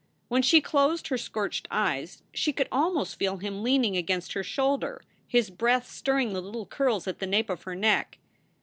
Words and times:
When 0.29 0.41
she 0.41 0.61
closed 0.61 1.09
her 1.09 1.17
scorched 1.19 1.67
eyes 1.69 2.23
she 2.33 2.51
could 2.53 2.67
almost 2.71 3.17
feel 3.17 3.37
him 3.37 3.61
leaning 3.61 3.95
against 3.95 4.33
her 4.33 4.41
shoulder, 4.41 5.03
his 5.27 5.51
breath 5.51 5.87
stirring 5.87 6.33
the 6.33 6.41
little 6.41 6.65
curls 6.65 7.07
at 7.07 7.19
the 7.19 7.27
nape 7.27 7.51
of 7.51 7.61
her 7.65 7.75
neck. 7.75 8.17